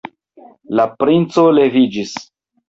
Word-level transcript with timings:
La 0.79 0.85
princo 1.01 1.45
leviĝis. 1.59 2.17